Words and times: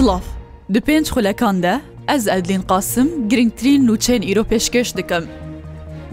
Silav 0.00 0.20
Di 0.74 0.80
pênc 0.80 1.06
xulekan 1.14 1.62
de 1.62 1.80
ez 2.08 2.28
edlîn 2.28 2.62
qasim 2.62 3.08
girngtirîn 3.28 3.88
nûçeyên 3.88 4.22
îro 4.32 4.42
pêşkeş 4.50 4.96
dikim. 4.96 5.24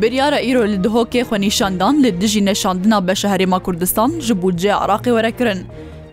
Biryara 0.01 0.39
îro 0.49 0.67
li 0.67 0.77
dihokê 0.85 1.21
xwenîşandan 1.23 2.03
li 2.03 2.21
dijî 2.21 2.45
neşandina 2.45 2.97
beşeherêma 2.97 3.59
Kurdistan 3.61 4.19
ji 4.19 4.33
budcê 4.33 4.71
Iraqê 4.85 5.03
werekirin. 5.17 5.59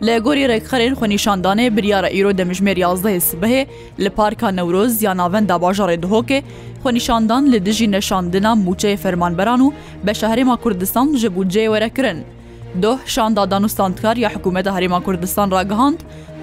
Lê 0.02 0.18
gorî 0.20 0.44
rêkxerên 0.50 0.92
xwenîşandanê 0.94 1.76
biryara 1.76 2.08
îro 2.08 2.30
demijmêr 2.38 2.76
yazdehê 2.84 3.20
sibehê 3.20 3.66
li 4.00 4.10
parka 4.10 4.48
Newroz 4.48 5.02
ya 5.02 5.16
navenda 5.16 5.52
bajarê 5.52 6.02
dihokê 6.02 6.42
xwenîşandan 6.82 7.52
li 7.52 7.66
dijî 7.66 7.92
neşandina 7.92 8.50
mûçeyê 8.52 8.96
fermanberan 8.96 9.60
û 9.60 9.72
beşeherêma 10.06 10.56
Kurdistan 10.56 11.16
ji 11.16 11.26
budcê 11.28 11.64
werekirin. 11.74 12.24
Doh 12.82 12.98
şanda 13.06 13.40
danûstandkar 13.50 14.18
ya 14.18 14.30
hikûmeta 14.30 14.70
Herêma 14.78 15.02
Kurdistan 15.02 15.50
ragihand 15.50 15.98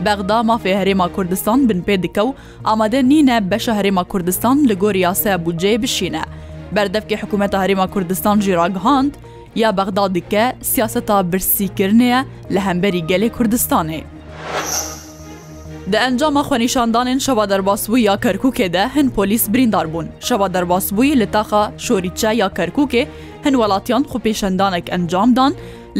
بەغدا 0.05 0.37
مافێ 0.49 0.73
هەرێما 0.79 1.07
کوردستان 1.15 1.59
بن 1.69 1.79
پێ 1.85 1.95
دکە 2.03 2.19
و 2.25 2.29
ئامادە 2.67 3.01
نینە 3.11 3.37
بەشە 3.51 3.73
هەرێما 3.79 4.03
کوردستان 4.11 4.57
لە 4.69 4.75
گۆری 4.81 5.03
یاسە 5.07 5.33
بجێ 5.45 5.73
بشینە. 5.83 6.23
بەردەفکی 6.75 7.19
حکوومەتە 7.21 7.57
هەرێما 7.63 7.87
کوردستان 7.93 8.37
ژیراگهاند 8.45 9.13
یا 9.61 9.69
بەغدا 9.77 10.05
دکە 10.17 10.45
سیاسەتا 10.71 11.17
برسیکردنەیە 11.31 12.19
لە 12.53 12.59
هەمبەری 12.67 13.01
گەلی 13.09 13.29
کوردستانێ. 13.37 14.01
Di 15.91 15.97
encama 15.97 16.39
xwenîşandanên 16.43 17.19
şeva 17.19 17.43
derbasbû 17.45 17.99
ya 17.99 18.15
Kerkûkê 18.15 18.73
de 18.73 18.89
hin 18.95 19.09
polîs 19.09 19.53
birîndar 19.53 19.93
bûn. 19.93 20.05
Şeva 20.19 20.53
derbasbûyî 20.53 21.19
li 21.19 21.31
taxa 21.31 21.71
şorîçe 21.77 22.27
ya 22.33 22.47
Kerkûkê 22.47 23.05
hin 23.45 23.51
welatiyan 23.53 24.03
xupêşendanek 24.13 24.89
encam 24.95 25.35
dan, 25.35 25.53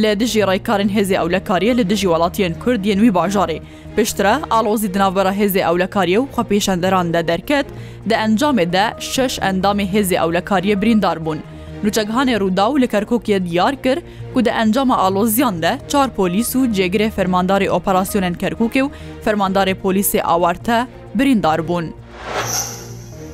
لە 0.03 0.11
دژی 0.21 0.41
ڕێکارن 0.49 0.89
هێزی 0.97 1.15
ئەولەکاریە 1.19 1.73
لە 1.79 1.83
دژی 1.91 2.07
وڵاتیان 2.13 2.53
کوردیان 2.63 2.99
وی 3.03 3.11
باژارێ 3.17 3.57
پشترە 3.95 4.33
ئالۆزی 4.51 4.87
دناوبەرە 4.95 5.31
هێزی 5.39 5.61
ئەولەکاریە 5.67 6.19
و 6.21 6.31
خەپێشەندەراندا 6.35 7.21
دەرکەت 7.31 7.67
دە 8.09 8.15
ئەنجامێدا 8.21 8.85
شش 9.11 9.33
ئەندامی 9.43 9.85
هێزی 9.93 10.17
ئەولەکاریە 10.21 10.75
بریندار 10.81 11.17
بوون 11.25 11.39
نوچەکانێ 11.85 12.35
ڕوودا 12.41 12.65
و 12.69 12.79
لە 12.83 12.87
کەرکۆکیە 12.93 13.37
دیار 13.49 13.73
کرد 13.83 14.03
و 14.35 14.39
دە 14.45 14.51
ئەنجامە 14.57 14.95
ئالۆزیان 15.01 15.55
دە 15.63 15.71
چار 15.91 16.07
پۆلیس 16.15 16.51
و 16.55 16.67
جێگرێ 16.75 17.07
فەرمانداری 17.15 17.71
ئۆپەراسسیۆنن 17.73 18.35
کەرکووکێ 18.41 18.81
و 18.85 18.89
فەرمانداری 19.25 19.73
پۆلیسی 19.81 20.19
ئاوارتە 20.29 20.77
بریندار 21.17 21.59
بوون. 21.67 21.85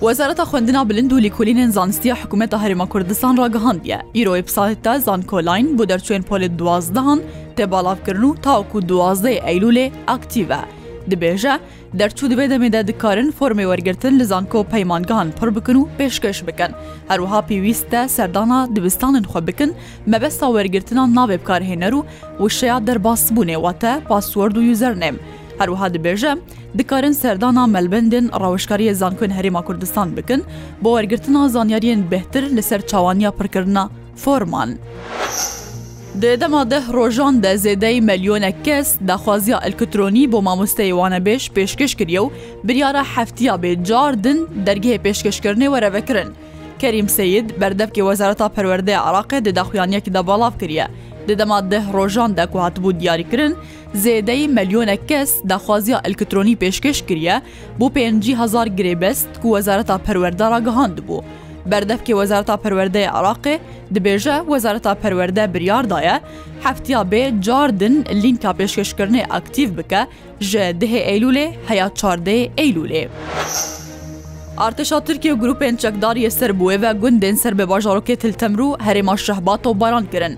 وەزارەتە 0.05 0.43
خوێندنا 0.49 0.81
بلند 0.89 1.11
و 1.13 1.17
لیکولینێن 1.25 1.71
زانستیە 1.77 2.15
حکوومەتە 2.21 2.57
هەرێمە 2.63 2.87
کوردستان 2.93 3.33
ڕگەهاندە 3.43 3.97
ئیرۆی 4.17 4.41
پسایتە 4.47 4.93
زانکۆلاین 5.05 5.67
بۆ 5.77 5.83
دەرچێن 5.91 6.23
پۆلێت 6.29 6.53
دوازدەهان 6.59 7.19
تێباڵافکردن 7.57 8.23
و 8.29 8.35
تاوکو 8.45 8.77
دوازدەی 8.89 9.41
ئەیلولێ 9.45 9.85
ئاکتیڤە. 10.09 10.61
دبێژە 11.11 11.53
دەرچوو 11.99 12.29
دەبێ 12.31 12.45
دەمێدا 12.53 12.81
دکارن 12.89 13.27
فۆمی 13.37 13.67
وەرگتن 13.71 14.13
لە 14.19 14.25
زانکۆ 14.31 14.59
پەیمانگان 14.73 15.27
پڕ 15.37 15.49
بکن 15.57 15.75
و 15.77 15.87
پێشکەش 15.99 16.39
بکەن 16.47 16.71
هەروها 17.11 17.39
پێویستە 17.49 18.01
سەردانا 18.15 18.59
دبستانن 18.75 19.25
خۆ 19.31 19.39
بکن 19.47 19.71
مەبەستا 20.11 20.47
وەرگرتنان 20.55 21.09
ناوێ 21.17 21.37
بکارهێنەر 21.41 21.93
و 21.97 22.01
وشەیە 22.43 22.77
دەرباس 22.87 23.21
بوونێواتە 23.35 23.91
پاسوەرد 24.09 24.55
و 24.57 24.65
یوزەرنێم. 24.69 25.17
هەروها 25.61 25.87
دبێژە 25.95 26.31
دکارن 26.79 27.13
سەردانا 27.21 27.63
مەلبندن 27.75 28.25
ڕاوشکاریە 28.41 28.93
زانکوێن 29.01 29.33
هەرێما 29.37 29.61
کوردستان 29.67 30.07
بکن 30.17 30.41
بۆ 30.81 30.89
وەرگرتنا 30.95 31.41
زانیاریان 31.55 32.01
بهتر 32.13 32.43
لەسەر 32.57 32.81
چاوانیا 32.91 33.31
پڕکردنا 33.37 33.83
فۆرمان. 34.23 34.69
دێدەما 36.23 36.61
دە 36.71 36.79
ڕۆژان 36.95 37.35
دە 37.43 37.51
زێدەی 37.63 37.99
مەلیۆنە 38.07 38.51
کەس 38.65 38.87
داخوازیە 39.09 39.57
ئەلکترۆنی 39.63 40.25
بۆ 40.31 40.39
مامۆستەیوانە 40.47 41.19
بێش 41.27 41.43
پێشکەش 41.55 41.91
کردە 41.99 42.19
و 42.25 42.27
بریاە 42.67 43.01
هەفتیا 43.15 43.55
بێجاردن 43.63 44.39
دەرگێ 44.65 44.93
پێشکەشکردنی 45.05 45.71
وەرەوەکردن. 45.73 46.29
کەریم 46.81 47.07
سید 47.17 47.47
بەردەفکی 47.59 48.05
وەزارەتا 48.07 48.47
پەروەردەی 48.55 49.01
عراقی 49.07 49.43
دەداخوایانەکیدا 49.47 50.21
بەڵاو 50.29 50.53
کردە. 50.61 50.85
دەدەما 51.27 51.59
دە 51.71 51.79
ڕۆژان 51.95 52.31
دەکوهات 52.39 52.75
بوو 52.83 52.91
دیاریکردن، 53.01 53.53
زێدەی 54.03 54.45
مەلیۆنە 54.55 54.95
کەس 55.09 55.29
داخوازیە 55.51 55.97
ئەلکترۆنی 56.05 56.59
پێشکەش 56.61 56.99
کردە 57.09 57.35
بۆ 57.79 57.85
500هزار 57.95 58.67
گرێبەست 58.77 59.31
و 59.43 59.47
وەزارەتا 59.53 59.95
پەروەەردە 60.05 60.45
ڕگەهاند 60.53 60.99
بوو. 61.07 61.21
بەردەفکی 61.73 62.13
وەزارتا 62.19 62.55
پەروەەردەی 62.63 63.07
عراقی 63.17 63.57
دبێژە 63.95 64.35
وەزارتا 64.51 64.93
پەروەەردە 65.03 65.43
بریاردایە 65.53 66.15
هەفتیا 66.65 67.01
بێ 67.11 67.23
جاردن 67.45 67.95
لینکا 68.23 68.51
پێشکەشکردنی 68.59 69.23
ئاکتیو 69.31 69.69
بکە 69.77 70.01
ji 70.49 70.61
dihê 70.81 71.01
Eylûlê 71.13 71.45
heya 71.69 71.87
çardê 71.99 72.35
Eylûlê. 72.63 73.03
Artêşa 74.65 74.97
Tirkiye 75.07 75.33
grupên 75.33 75.75
çekdariye 75.75 76.29
Serbûê 76.29 76.75
ve 76.81 76.89
gundên 77.01 77.35
Serbê 77.43 77.65
bajarokê 77.73 78.15
Tiltemrû 78.23 78.67
herêma 78.85 79.15
şehbat 79.17 79.61
û 79.69 79.79
baran 79.79 80.05
kirin. 80.11 80.33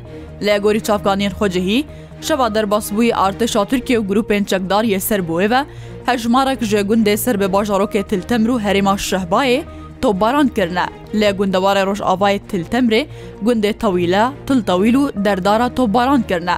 Lê 0.45 0.59
gorî 0.63 0.79
çavkaniyên 0.87 1.31
xwecihî, 1.39 1.85
şeva 2.27 2.47
derbasbûyî 2.55 3.13
Artêşa 3.25 3.69
Tirkiye 3.69 3.99
grupên 4.09 4.43
çekdariye 4.45 4.97
Serbûê 5.09 5.49
ve 5.53 5.61
hejmarek 6.05 6.61
ji 6.61 6.77
gundê 6.77 7.13
Serbê 7.25 7.45
bajarokê 7.55 8.01
Tiltemrû 8.09 8.55
herêma 8.65 8.95
şehbayê, 9.09 9.57
تۆبارانکردە 10.05 10.85
لە 11.19 11.29
گوندەوارە 11.37 11.81
ڕۆژاوای 11.89 12.35
تلتەمرێ 12.49 13.01
گوندێ 13.45 13.71
تەویلە 13.83 14.23
تلتەویل 14.47 14.95
و 15.01 15.03
دەردارە 15.25 15.67
تۆبارانکردە. 15.77 16.57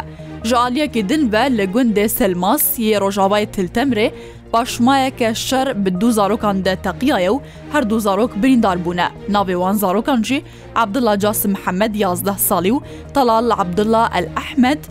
ژالیەکی 0.50 1.02
دن 1.09 1.24
بە 1.34 1.44
لە 1.57 1.66
گوندێ 1.74 2.06
سلماس 2.18 2.63
یە 2.90 2.97
ڕۆژاوای 3.03 3.46
تلتەمرێ 3.56 4.07
پاشمایەکە 4.53 5.29
شەر 5.47 5.68
بە 5.84 5.90
دوو 6.00 6.09
زارۆکان 6.18 6.57
دە 6.66 6.74
تەقیایە 6.85 7.31
و 7.35 7.41
هەردوو 7.74 8.03
زارۆک 8.06 8.31
بریندار 8.41 8.78
بوونە 8.85 9.07
ناوێوان 9.34 9.75
زارۆکان 9.84 10.19
جی 10.28 10.38
عبدڵە 10.84 11.13
جاسم 11.23 11.53
حەمەد 11.63 11.94
یازده 12.03 12.35
ساڵی 12.47 12.72
و 12.75 12.79
تەلال 13.16 13.44
لە 13.50 13.56
عبدڵە 13.63 14.03
ئەل 14.16 14.28
ئەحمد 14.40 14.81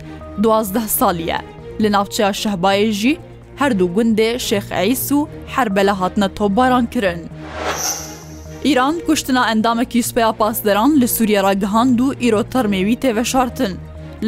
دوازده 0.43 0.85
ساڵیە 0.99 1.39
لە 1.81 1.87
ناوچە 1.95 2.25
شەهبایژی 2.41 3.19
هەردوو 3.61 3.91
گوندێ 3.95 4.29
شێخعیس 4.47 5.05
و 5.17 5.27
هەربە 5.55 5.81
لە 5.89 5.93
هاتنە 5.99 6.27
تۆباران 6.37 6.85
کرن. 6.93 7.19
ئیران 8.69 8.95
کوشتنا 9.07 9.41
ئەندامەکی 9.49 10.01
سوپیا 10.09 10.27
پاسدەران 10.41 10.91
لە 11.01 11.05
سووریێرا 11.15 11.53
گەهاند 11.63 11.97
و 12.05 12.13
ئیرۆتەرمێوی 12.23 12.97
تێڤەشارتن. 13.03 13.73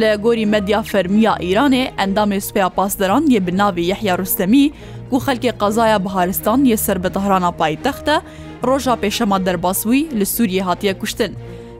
لە 0.00 0.10
گۆری 0.24 0.46
مەدیا 0.52 0.80
فەرمیە 0.90 1.34
ئیرانێ 1.44 1.84
ئەندامێ 1.98 2.38
سوپیا 2.46 2.68
پاسدەران 2.78 3.24
یە 3.34 3.40
بناوی 3.46 3.88
یەحیا 3.92 4.14
ڕستەمی 4.20 4.66
و 5.12 5.18
خەلکی 5.24 5.52
قەزایە 5.60 5.98
بەهارستان 6.04 6.60
یە 6.72 6.76
سەر 6.84 6.98
بەتەهرانە 7.04 7.50
پایتەختە 7.60 8.16
ڕۆژا 8.68 8.94
پێشەما 9.02 9.38
دەرباسووی 9.46 10.08
لە 10.18 10.24
سووریە 10.34 10.62
هاتیە 10.68 10.92
کوشتن. 11.00 11.32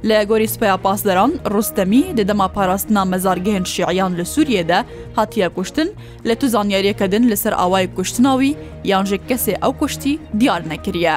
لە 0.08 0.16
گۆری 0.30 0.48
سوپیا 0.52 0.76
پاسدەران 0.84 1.32
ڕستەمی 1.54 2.02
دەدەما 2.18 2.48
پاراستنا 2.56 3.02
مەزارگەهێن 3.12 3.64
شیعیان 3.72 4.12
لە 4.18 4.24
سووریەدا 4.32 4.80
هاتیە 5.18 5.48
کوشتن 5.56 5.88
لە 6.28 6.34
تو 6.40 6.46
زانیاریەکەدن 6.54 7.24
لەسەر 7.30 7.54
ئاوای 7.60 7.86
کوشتناوی 7.96 8.50
یانژێک 8.90 9.22
کەسێ 9.30 9.54
ئەو 9.62 9.72
کوشتی 9.80 10.12
دیار 10.40 10.62
نەکریە. 10.70 11.14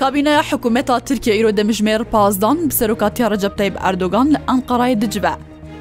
Kabîneya 0.00 0.42
hikûmeta 0.42 1.00
Tirkiye 1.00 1.36
îro 1.40 1.50
demijmêr 1.56 2.04
pazdan 2.04 2.68
bi 2.70 2.74
serokatiya 2.74 3.30
Recep 3.30 3.58
Tayyip 3.58 3.76
Erdogan 3.84 4.30
li 4.30 4.34
Enqarayê 4.48 5.00
dicive. 5.00 5.30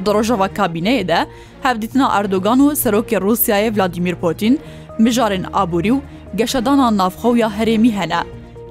Di 0.06 0.10
rojava 0.12 0.48
kabîneyê 0.48 1.08
de 1.08 1.26
hevdîtina 1.64 2.10
Erdogan 2.20 2.60
û 2.60 2.76
serokê 2.76 3.22
Rusyayê 3.22 3.76
Vladimir 3.78 4.16
Putin, 4.16 4.60
mijarên 5.00 5.46
aborî 5.54 5.90
û 5.90 6.00
geşedana 6.36 6.98
navxew 6.98 7.40
ya 7.40 7.52
herêmî 7.60 7.92
hene. 7.92 8.20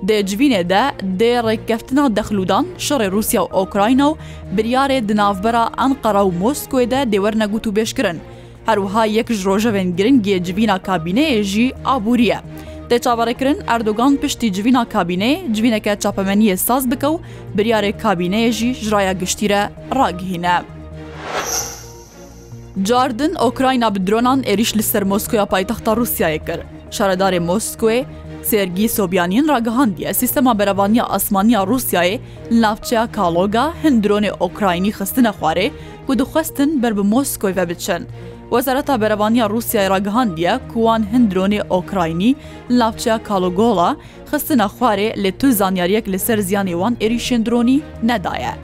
Dê 0.07 0.21
civînê 0.27 0.69
de 0.69 0.83
dê 1.21 1.33
rêkkeftina 1.49 2.17
dexludan 2.17 2.67
şerê 2.79 3.11
Rusya 3.11 3.41
û 3.41 3.53
Okrayna 3.53 4.05
û 4.07 4.17
biryarê 4.57 5.09
di 5.09 5.17
navbera 5.17 5.71
Enqara 5.85 6.21
û 6.23 6.31
Moskowê 6.43 6.91
de 6.91 7.17
dêwerne 7.17 7.47
gut 7.51 7.67
û 7.67 7.75
bêşkirin. 7.77 8.17
Herwiha 8.67 9.05
yek 9.05 9.31
ji 9.31 9.45
rojevên 9.45 9.97
girin 9.97 10.23
gê 10.23 10.45
civîna 10.45 10.77
kabîneyê 10.77 11.43
jî 11.43 11.73
aboriye. 11.85 12.39
دەچاوەڕێکردن 12.93 13.59
ئەردۆگان 13.69 14.13
پشتی 14.23 14.49
جوینا 14.57 14.85
کابینێ 14.95 15.33
جوینەکە 15.57 15.93
چاپەمەنیە 16.03 16.57
ساز 16.67 16.83
بکە 16.93 17.09
و 17.15 17.21
بریارێک 17.57 17.97
کابینەیەژی 18.05 18.71
ژرایە 18.85 19.13
گشتیرە 19.23 19.63
ڕاگهینە. 19.97 20.57
جاردن 22.89 23.33
ئۆکراینا 23.43 23.89
بدرۆنان 23.97 24.41
عێریش 24.49 24.71
لە 24.79 24.85
سەر 24.91 25.03
مۆسکۆیا 25.11 25.45
پایتەختە 25.53 25.91
رووسایە 25.99 26.41
کرد. 26.47 26.65
شارەدارێ 26.97 27.41
مۆسکوێ 27.49 27.99
سێرگی 28.49 28.87
سۆبیانین 28.97 29.45
ڕگەهاندیە 29.55 30.11
سیستەما 30.21 30.53
بەرەوانیا 30.59 31.05
ئاسمانیا 31.13 31.61
رووسایە 31.71 32.19
ناوچەیە 32.63 33.03
کاڵۆگا 33.17 33.67
هەندرۆنێ 33.83 34.31
ئۆکراینی 34.41 34.95
خستنە 34.99 35.33
خوارێ 35.39 35.67
و 36.09 36.11
دخواستن 36.21 36.71
بەر 36.83 36.93
بە 36.99 37.03
مۆسکۆی 37.13 37.55
بە 37.59 37.65
بچن. 37.71 38.03
وەزارەتا 38.53 38.95
بەرەبانیا 39.03 39.47
رووسای 39.53 39.89
ڕگەهاندە 39.95 40.53
کوان 40.73 41.03
هندرۆنێ 41.13 41.61
ئۆکراینی 41.73 42.33
لاوچە 42.79 43.15
کالۆگۆڵا 43.29 43.91
خستنە 44.31 44.67
خوارێ 44.75 45.09
لە 45.23 45.31
تو 45.41 45.47
زانیاریەک 45.61 46.07
لەسەر 46.13 46.39
زیانێوان 46.49 46.95
ئێریشێن 47.03 47.41
درۆنی 47.47 47.83
نەدایە. 48.09 48.55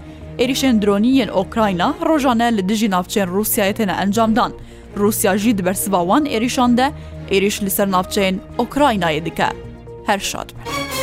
ئێریشێن 0.41 0.77
درۆنی 0.83 1.17
یەن 1.21 1.31
ئۆکراینا 1.37 1.89
ڕۆژانە 2.09 2.49
لە 2.57 2.63
دژی 2.71 2.89
ناوچێن 2.95 3.29
رووسایەتەنە 3.35 3.95
ئەنجامدان. 4.01 4.53
رووسیاژی 5.01 5.53
دبەرسباوان 5.59 6.25
ئێریشاندە 6.33 6.87
ئێریش 7.33 7.57
لەسەر 7.67 7.89
ناوچەین 7.95 8.37
ئۆکراینایە 8.61 9.21
دکە. 9.29 9.49
هەر 10.09 10.21
شاد 10.31 10.49
بن. 10.59 10.94